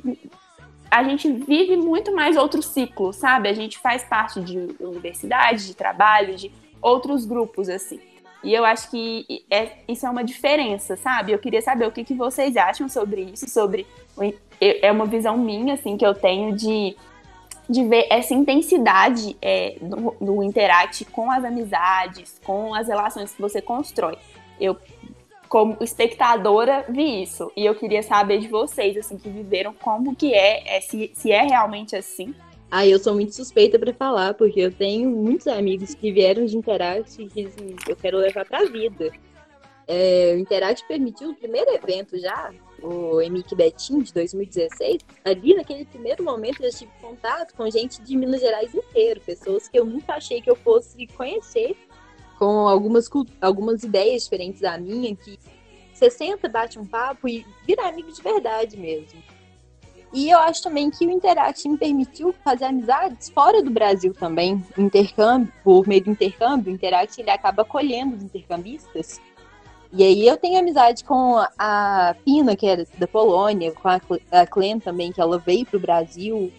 [0.90, 3.48] a gente vive muito mais outro ciclo, sabe?
[3.48, 8.00] A gente faz parte de universidade, de trabalho, de outros grupos assim.
[8.42, 11.32] E eu acho que é, isso é uma diferença, sabe?
[11.32, 13.86] Eu queria saber o que, que vocês acham sobre isso, sobre.
[14.60, 16.96] É uma visão minha, assim, que eu tenho de,
[17.68, 23.40] de ver essa intensidade é, do, do Interact com as amizades, com as relações que
[23.40, 24.16] você constrói.
[24.60, 24.76] Eu,
[25.48, 27.50] como espectadora, vi isso.
[27.56, 31.32] E eu queria saber de vocês, assim, que viveram, como que é, é se, se
[31.32, 32.34] é realmente assim
[32.70, 36.54] ah, eu sou muito suspeita para falar, porque eu tenho muitos amigos que vieram de
[36.54, 39.10] Interact e dizem eu quero levar para a vida.
[39.86, 45.86] É, o Interact permitiu o primeiro evento já, o Emic Betim, de 2016, ali naquele
[45.86, 50.12] primeiro momento eu tive contato com gente de Minas Gerais inteiro, pessoas que eu nunca
[50.12, 51.74] achei que eu fosse conhecer,
[52.38, 53.08] com algumas,
[53.40, 55.38] algumas ideias diferentes da minha, que
[55.92, 59.20] você senta, bate um papo e vira amigo de verdade mesmo.
[60.12, 64.64] E eu acho também que o Interact me permitiu fazer amizades fora do Brasil também.
[64.78, 69.20] Intercâmbio, por meio do intercâmbio, o Interact ele acaba acolhendo os intercambistas.
[69.92, 74.78] E aí eu tenho amizade com a Pina, que é da Polônia, com a Clem
[74.78, 76.52] também, que ela veio para o Brasil.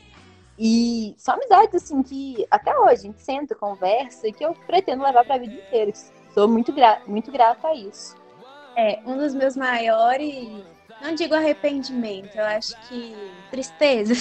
[0.61, 5.05] E são amizades assim que até hoje a gente senta, conversa e que eu pretendo
[5.05, 5.93] levar para a vida inteira.
[6.33, 8.17] Sou muito, gra muito grata a isso.
[8.75, 10.49] É, um dos meus maiores,
[11.01, 13.15] não digo arrependimento, eu acho que
[13.49, 14.13] tristeza,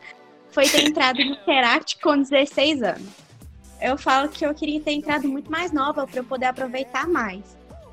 [0.50, 3.10] foi ter entrado no Interact com 16 anos.
[3.78, 7.42] Eu falo que eu queria ter entrado muito mais nova para eu poder aproveitar mais.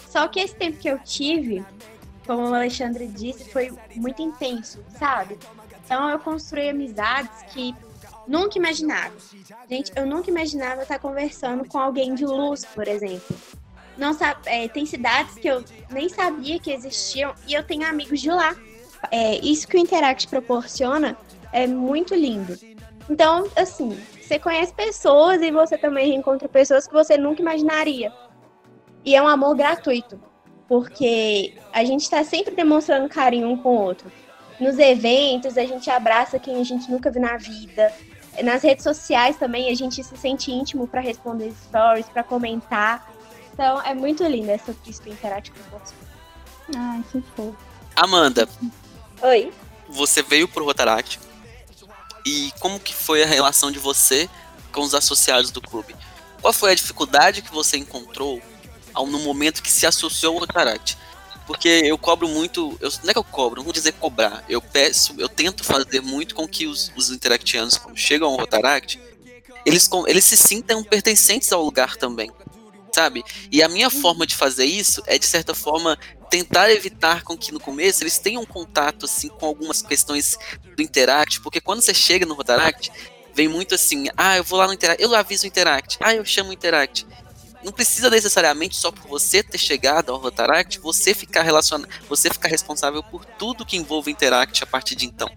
[0.08, 1.66] Só que esse tempo que eu tive,
[2.26, 5.38] como o Alexandre disse, foi muito intenso, sabe?
[5.84, 7.76] Então eu construí amizades que
[8.30, 9.14] nunca imaginava.
[9.68, 13.36] Gente, eu nunca imaginava estar conversando com alguém de luz, por exemplo.
[13.98, 18.22] Não sabe, é, tem cidades que eu nem sabia que existiam e eu tenho amigos
[18.22, 18.56] de lá.
[19.12, 21.18] É, isso que o Interact proporciona
[21.52, 22.56] é muito lindo.
[23.10, 28.14] Então, assim, você conhece pessoas e você também encontra pessoas que você nunca imaginaria.
[29.04, 30.22] E é um amor gratuito,
[30.68, 34.12] porque a gente está sempre demonstrando carinho um com o outro.
[34.60, 37.92] Nos eventos, a gente abraça quem a gente nunca viu na vida.
[38.44, 43.12] Nas redes sociais também, a gente se sente íntimo para responder stories, para comentar.
[43.54, 45.94] Então, é muito lindo essa pista interactiva com você.
[46.76, 47.58] Ai, que fofo.
[47.96, 48.48] Amanda.
[49.22, 49.52] Oi.
[49.90, 51.20] Você veio pro Rotaract.
[52.26, 54.30] E como que foi a relação de você
[54.72, 55.96] com os associados do clube?
[56.42, 58.42] Qual foi a dificuldade que você encontrou
[59.06, 60.98] no momento que se associou ao Rotaract.
[61.50, 64.62] Porque eu cobro muito, eu, não é que eu cobro, não vou dizer cobrar, eu
[64.62, 69.02] peço, eu tento fazer muito com que os, os interactianos, quando chegam ao Rotaract,
[69.66, 72.32] eles, eles se sintam pertencentes ao lugar também,
[72.94, 73.24] sabe?
[73.52, 75.98] E a minha forma de fazer isso é, de certa forma,
[76.30, 80.38] tentar evitar com que no começo eles tenham contato assim com algumas questões
[80.76, 82.92] do Interact, porque quando você chega no Rotaract,
[83.34, 86.24] vem muito assim, ah, eu vou lá no Interact, eu aviso o Interact, ah, eu
[86.24, 87.08] chamo o Interact
[87.64, 92.48] não precisa necessariamente só por você ter chegado ao Rotaract, você ficar relacionado, você ficar
[92.48, 95.30] responsável por tudo que envolve o Interact a partir de então.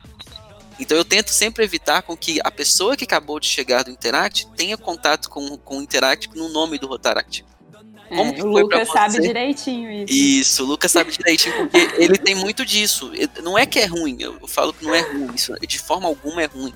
[0.79, 4.49] Então eu tento sempre evitar com que a pessoa que acabou de chegar do Interact
[4.57, 7.45] tenha contato com, com o Interact no nome do Rotaract.
[8.11, 10.13] É, Como é, o Lucas sabe direitinho isso.
[10.13, 13.11] Isso, o Lucas sabe direitinho, porque ele tem muito disso.
[13.43, 16.43] Não é que é ruim, eu falo que não é ruim, isso de forma alguma
[16.43, 16.75] é ruim.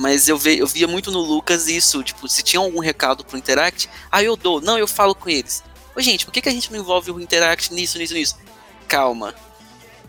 [0.00, 3.36] Mas eu, ve, eu via muito no Lucas isso, tipo, se tinha algum recado pro
[3.36, 5.62] Interact, aí ah, eu dou, não, eu falo com eles.
[5.94, 8.38] Ô, gente, por que, que a gente não envolve o Interact nisso, nisso, nisso?
[8.88, 9.34] Calma.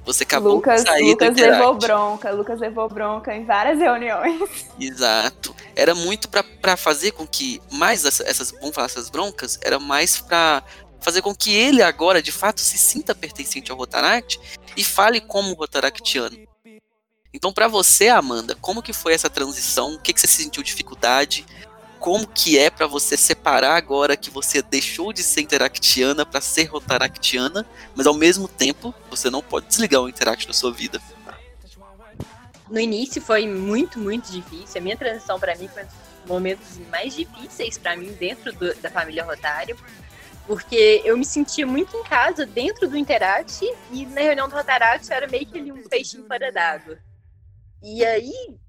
[0.05, 1.59] Você acabou Lucas, de sair Lucas do Interact.
[1.59, 4.49] levou bronca, Lucas levou bronca em várias reuniões.
[4.79, 5.53] Exato.
[5.75, 10.21] Era muito para fazer com que mais essas, essas, vamos falar essas broncas, era mais
[10.21, 10.63] para
[11.01, 14.39] fazer com que ele agora de fato se sinta pertencente ao Rotaract
[14.77, 16.49] e fale como Rotaractiano.
[17.33, 19.95] Então, para você, Amanda, como que foi essa transição?
[19.95, 21.45] O que, que você sentiu dificuldade?
[21.97, 26.65] Como que é para você separar agora que você deixou de ser interactiana para ser
[26.65, 27.65] rotaractiana,
[27.95, 30.99] mas ao mesmo tempo você não pode desligar o interact da sua vida?
[32.69, 34.79] No início foi muito, muito difícil.
[34.79, 35.95] A minha transição para mim foi um dos
[36.27, 39.77] momentos mais difíceis para mim dentro do, da família Rotário,
[40.47, 45.11] porque eu me sentia muito em casa dentro do Interact e na reunião do Rotaract
[45.11, 46.97] era meio que um peixinho fora d'água.
[47.81, 48.59] E aí,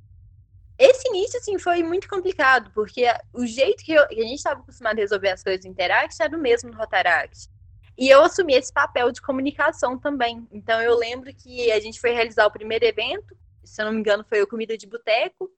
[0.79, 4.61] esse início, assim, foi muito complicado, porque o jeito que, eu, que a gente estava
[4.61, 7.48] acostumado a resolver as coisas no Interact era o mesmo no Rotaract.
[7.96, 10.46] E eu assumi esse papel de comunicação também.
[10.51, 14.01] Então, eu lembro que a gente foi realizar o primeiro evento, se eu não me
[14.01, 15.51] engano, foi o Comida de Boteco.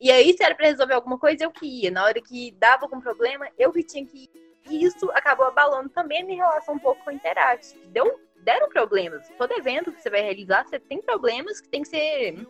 [0.00, 1.90] E aí, se era para resolver alguma coisa, eu que ia.
[1.90, 4.30] Na hora que dava algum problema, eu que tinha que ir.
[4.68, 7.78] E isso acabou abalando também a minha relação um pouco com o Interact.
[7.88, 9.28] Deu, deram problemas.
[9.38, 12.46] Todo evento que você vai realizar, você tem problemas que tem que ser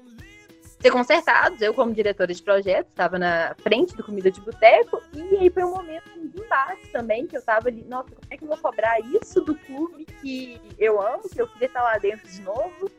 [0.84, 1.62] ser consertados.
[1.62, 5.64] Eu, como diretora de projeto, estava na frente do Comida de Boteco, e aí foi
[5.64, 8.58] um momento de embate também, que eu estava ali, nossa, como é que eu vou
[8.58, 12.90] cobrar isso do clube que eu amo, que eu queria estar lá dentro de novo,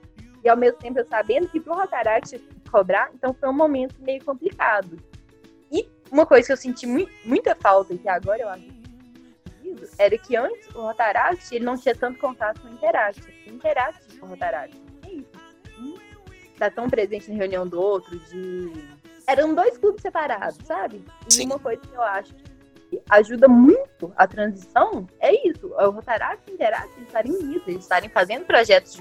[0.43, 2.39] e ao mesmo tempo eu sabendo que pro Rotaract
[2.71, 4.98] cobrar, então foi um momento meio complicado.
[5.71, 8.76] E uma coisa que eu senti mu muita falta, e que agora eu acho
[9.98, 13.21] era que antes o Rotaract ele não tinha tanto contato com o Interact.
[13.45, 14.80] Interact com o Rotaract.
[15.06, 16.05] É isso
[16.58, 18.72] tá tão presente na reunião do outro, de.
[19.28, 21.04] Eram dois clubes separados, sabe?
[21.28, 21.48] E Sim.
[21.48, 22.34] uma coisa que eu acho
[22.89, 27.68] que ajuda muito a transição é isso: é o Rotaract e o Interact estarem unidos,
[27.68, 29.00] eles estarem fazendo projetos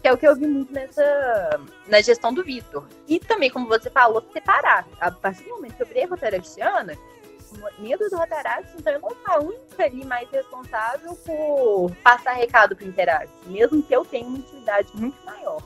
[0.00, 2.86] que é o que eu vi muito nessa na gestão do Vitor.
[3.06, 4.86] E também, como você falou, separar.
[4.98, 6.96] A partir do momento que eu virei rotaraxiana,
[7.78, 12.74] medo do Rotaract, então eu não sou a única ali mais responsável por passar recado
[12.74, 15.62] pro Interact, mesmo que eu tenha uma intimidade muito maior.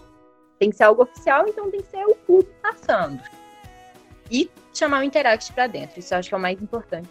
[0.59, 3.21] Tem que ser algo oficial, então tem que ser o clube passando.
[4.31, 7.09] E chamar o Interact para dentro, isso eu acho que é o mais importante.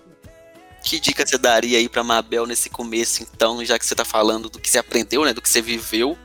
[0.84, 4.50] Que dica você daria aí pra Mabel nesse começo, então, já que você tá falando
[4.50, 6.18] do que você aprendeu, né, do que você viveu,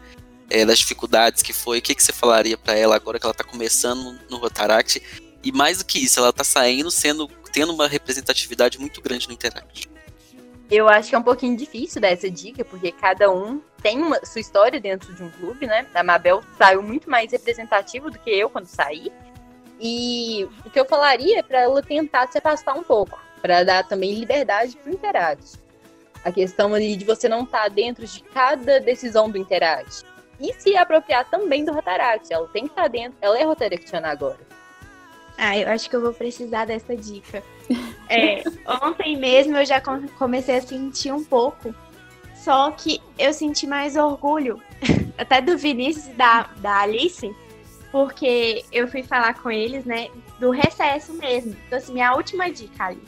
[0.51, 3.35] é, das dificuldades que foi, o que, que você falaria para ela agora que ela
[3.35, 5.01] tá começando no Rotaract?
[5.45, 9.35] E mais do que isso, ela tá saindo sendo tendo uma representatividade muito grande no
[9.35, 9.89] Interact.
[10.71, 14.25] Eu acho que é um pouquinho difícil dar essa dica, porque cada um tem uma
[14.25, 15.87] sua história dentro de um clube, né?
[15.95, 19.11] A Mabel saiu muito mais representativo do que eu quando saí.
[19.81, 23.87] E o que eu falaria é para ela tentar se afastar um pouco, para dar
[23.87, 25.59] também liberdade para o Interact.
[26.23, 30.05] A questão ali de você não estar tá dentro de cada decisão do Interact.
[30.41, 32.33] E se apropriar também do Rotaract.
[32.33, 33.17] Ela tem que estar tá dentro.
[33.21, 34.48] Ela é Rotaractiana agora.
[35.41, 37.43] Ah, eu acho que eu vou precisar dessa dica.
[38.11, 38.43] É,
[38.83, 39.83] ontem mesmo eu já
[40.19, 41.75] comecei a sentir um pouco.
[42.35, 44.63] Só que eu senti mais orgulho,
[45.19, 47.31] até do Vinícius e da, da Alice,
[47.93, 50.09] porque eu fui falar com eles, né,
[50.41, 51.55] do recesso mesmo.
[51.67, 53.03] Então, assim, minha última dica, Alice,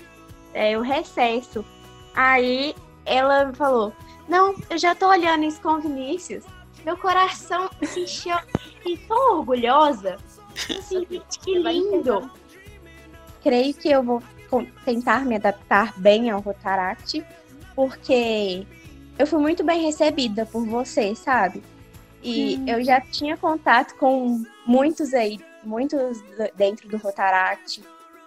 [0.53, 1.65] é o recesso.
[2.15, 2.75] Aí
[3.07, 3.95] ela falou:
[4.29, 6.45] Não, eu já tô olhando isso com o Vinícius.
[6.85, 8.37] Meu coração se encheu.
[8.59, 10.19] Fiquei tão orgulhosa
[10.83, 11.07] Sim,
[11.43, 12.31] que lindo!
[13.43, 14.23] Creio que eu vou
[14.85, 17.25] tentar me adaptar bem ao Rotaract,
[17.75, 18.67] porque
[19.19, 21.63] eu fui muito bem recebida por você, sabe?
[22.23, 22.65] E hum.
[22.67, 26.23] eu já tinha contato com muitos aí, muitos
[26.57, 27.83] dentro do Rotaract.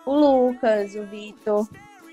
[0.06, 1.68] O Lucas, o Vitor,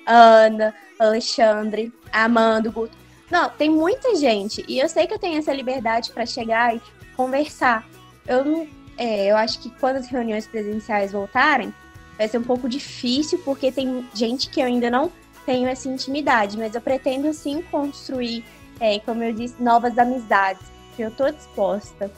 [0.06, 2.96] Ana, Alexandre, Amanda, Guto.
[3.30, 4.64] Não, tem muita gente.
[4.68, 6.80] E eu sei que eu tenho essa liberdade para chegar e
[7.16, 7.88] conversar.
[8.26, 8.68] Eu não
[9.00, 11.72] é, eu acho que quando as reuniões presenciais voltarem,
[12.18, 15.10] vai ser um pouco difícil, porque tem gente que eu ainda não
[15.46, 18.44] tenho essa intimidade, mas eu pretendo sim construir,
[18.78, 20.60] é, como eu disse, novas amizades,
[20.94, 22.12] que eu tô disposta.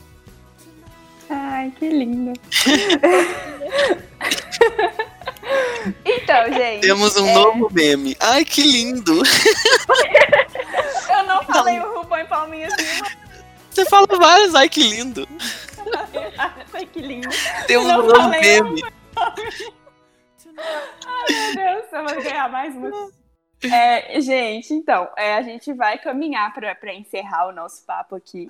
[1.31, 2.33] Ai, que lindo.
[6.05, 6.81] então, gente.
[6.81, 7.33] Temos um é...
[7.33, 8.17] novo meme.
[8.19, 9.23] Ai, que lindo.
[11.11, 11.93] eu não falei não.
[11.93, 12.75] o Rubão em palminhas
[13.71, 15.29] Você fala vários, ai que lindo.
[16.75, 17.29] Ai, que lindo.
[17.67, 18.83] Tem um novo meme.
[21.07, 23.13] Ai, meu Deus, vamos ganhar mais muito.
[23.65, 28.49] É, gente, então, é, a gente vai caminhar para encerrar o nosso papo aqui.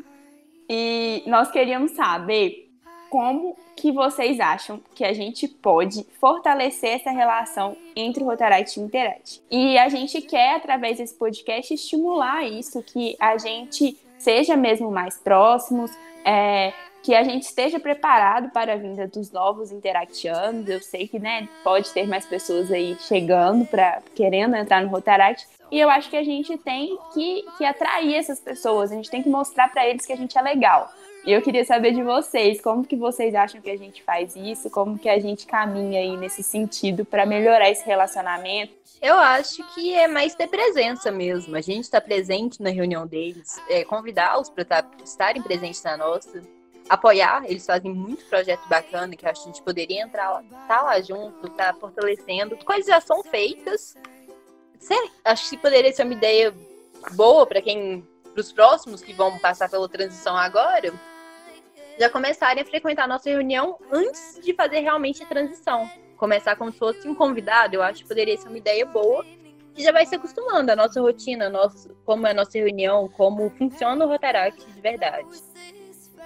[0.68, 2.70] E nós queríamos saber
[3.10, 8.82] como que vocês acham que a gente pode fortalecer essa relação entre o Rotaract e
[8.82, 9.42] o Interact.
[9.50, 15.18] E a gente quer, através desse podcast, estimular isso, que a gente seja mesmo mais
[15.18, 15.90] próximos,
[16.24, 20.68] é, que a gente esteja preparado para a vinda dos novos interactianos.
[20.68, 25.46] Eu sei que, né, pode ter mais pessoas aí chegando para querendo entrar no Rotaract.
[25.70, 29.22] E eu acho que a gente tem que, que atrair essas pessoas, a gente tem
[29.22, 30.92] que mostrar para eles que a gente é legal.
[31.24, 34.68] E eu queria saber de vocês, como que vocês acham que a gente faz isso?
[34.68, 38.74] Como que a gente caminha aí nesse sentido para melhorar esse relacionamento?
[39.00, 41.56] Eu acho que é mais ter presença mesmo.
[41.56, 46.42] A gente está presente na reunião deles, é, convidá-los para tá, estarem presentes na nossa
[46.88, 47.44] apoiar.
[47.44, 51.48] Eles fazem muito projeto bacana que acho que a gente poderia entrar tá lá junto,
[51.50, 52.56] tá fortalecendo.
[52.64, 53.96] Coisas já são feitas.
[55.24, 56.54] acho que poderia ser uma ideia
[57.12, 60.92] boa para quem, para os próximos que vão passar pela transição agora,
[61.98, 65.90] já começarem a frequentar a nossa reunião antes de fazer realmente a transição.
[66.16, 69.24] Começar como se fosse um convidado, eu acho que poderia ser uma ideia boa
[69.74, 73.48] que já vai se acostumando a nossa rotina, nosso, como é a nossa reunião, como
[73.50, 75.42] funciona o Rotaract de verdade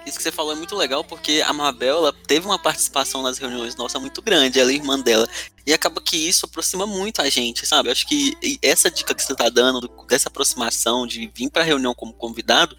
[0.07, 3.37] isso que você falou é muito legal, porque a Mabel ela teve uma participação nas
[3.37, 5.27] reuniões nossa muito grande, ela é irmã dela.
[5.65, 7.89] E acaba que isso aproxima muito a gente, sabe?
[7.89, 11.93] Eu acho que essa dica que você tá dando, dessa aproximação, de vir pra reunião
[11.93, 12.77] como convidado,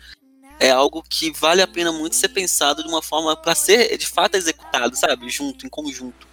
[0.58, 4.06] é algo que vale a pena muito ser pensado de uma forma para ser de
[4.06, 5.28] fato executado, sabe?
[5.28, 6.26] Junto, em conjunto.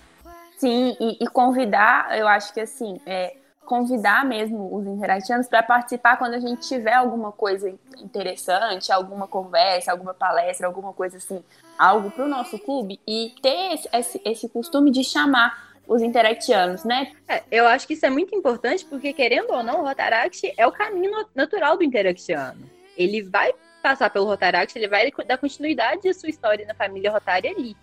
[0.57, 3.35] Sim, e, e convidar, eu acho que assim, é,
[3.65, 9.91] convidar mesmo os interactianos para participar quando a gente tiver alguma coisa interessante, alguma conversa,
[9.91, 11.43] alguma palestra, alguma coisa assim,
[11.77, 17.11] algo para o nosso clube e ter esse, esse costume de chamar os interactianos, né?
[17.27, 20.65] É, eu acho que isso é muito importante porque, querendo ou não, o Rotaract é
[20.65, 22.69] o caminho natural do interactiano.
[22.97, 23.53] Ele vai
[23.83, 27.77] passar pelo Rotaract, ele vai dar continuidade à sua história na família Rotária ali.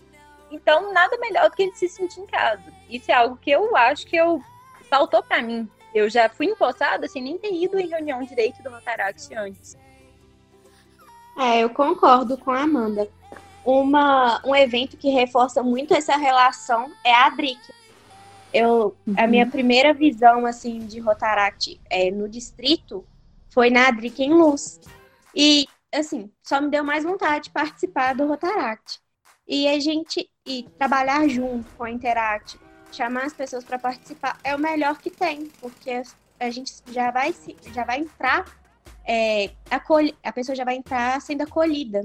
[0.51, 2.63] Então, nada melhor do que ele se sentir em casa.
[2.91, 4.43] Isso é algo que eu acho que eu
[4.93, 5.67] faltou para mim.
[5.95, 9.75] Eu já fui empossada sem nem ter ido em reunião direito do Rotaract antes.
[11.39, 13.09] É, eu concordo com a Amanda.
[13.65, 17.59] uma, um evento que reforça muito essa relação é a DRIC.
[18.53, 23.03] Eu, A minha primeira visão assim de Rotaract é, no distrito
[23.49, 24.79] foi na DRIC em Luz.
[25.35, 29.01] E, assim, só me deu mais vontade de participar do Rotaract.
[29.49, 32.59] E a gente e trabalhar junto com a Interact,
[32.97, 36.03] chamar as pessoas para participar é o melhor que tem, porque
[36.39, 38.45] a gente já vai se, já vai entrar
[39.05, 42.05] é, acolhe, a pessoa já vai entrar sendo acolhida.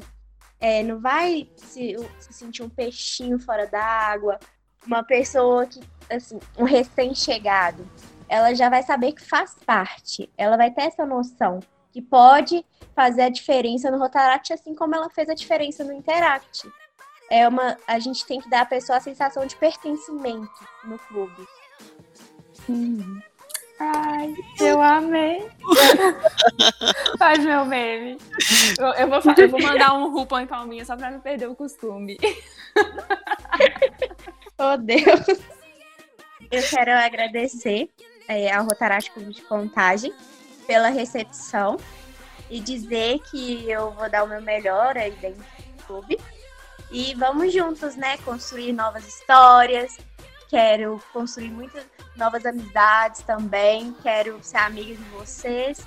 [0.60, 4.40] É, não vai se, se sentir um peixinho fora d'água,
[4.86, 5.80] uma pessoa que,
[6.10, 7.88] assim, um recém-chegado.
[8.28, 11.60] Ela já vai saber que faz parte, ela vai ter essa noção
[11.92, 12.66] que pode
[12.96, 16.70] fazer a diferença no Rotaract, assim como ela fez a diferença no Interact.
[17.30, 20.50] É uma, a gente tem que dar à pessoa a sensação de pertencimento
[20.86, 21.48] no clube.
[23.80, 25.48] Ai, eu amei.
[27.20, 28.18] Faz meu meme.
[28.80, 31.56] Eu, eu, vou, eu vou mandar um RuPaul em palminha só pra não perder o
[31.56, 32.18] costume.
[34.58, 35.40] oh, Deus.
[36.50, 37.90] Eu quero agradecer
[38.28, 40.12] é, ao Rotaract Clube de Contagem
[40.66, 41.78] pela recepção
[42.50, 46.18] e dizer que eu vou dar o meu melhor aí dentro do clube.
[46.90, 48.18] E vamos juntos, né?
[48.20, 49.98] Construir novas histórias.
[50.50, 51.86] Quero construir muitas
[52.16, 53.94] novas amizades também.
[54.02, 55.86] Quero ser amiga de vocês.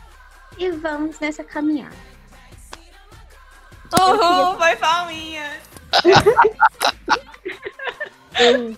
[0.59, 1.97] E vamos nessa caminhada.
[3.99, 5.59] Uhul, foi palminha!
[8.39, 8.77] eu,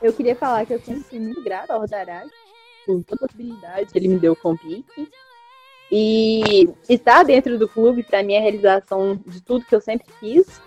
[0.00, 2.30] eu queria falar que eu sempre fui muito grata ao Rodaraki
[2.86, 5.10] por toda a possibilidade que ele me deu com o Pique.
[5.90, 10.06] E estar dentro do clube, para mim, é a realização de tudo que eu sempre
[10.18, 10.60] quis.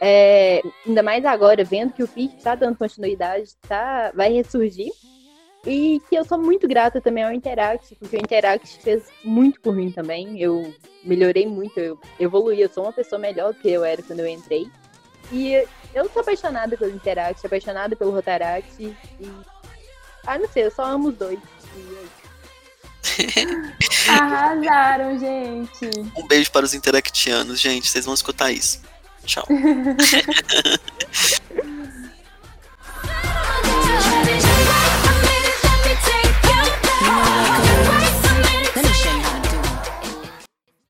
[0.00, 4.92] É, ainda mais agora, vendo que o FIC está dando continuidade, tá, vai ressurgir.
[5.64, 9.74] E que eu sou muito grata também ao Interact, porque o Interact fez muito por
[9.74, 10.40] mim também.
[10.40, 14.20] Eu melhorei muito, eu evoluí, eu sou uma pessoa melhor do que eu era quando
[14.20, 14.66] eu entrei.
[15.30, 18.82] E eu sou apaixonada pelo Interact, apaixonada pelo Rotaract.
[18.82, 18.96] E.
[20.26, 21.38] Ah, não sei, eu só amo os dois.
[24.08, 25.90] Arrasaram, gente.
[26.16, 27.88] Um beijo para os interactianos, gente.
[27.88, 28.80] Vocês vão escutar isso.
[29.24, 29.46] Tchau.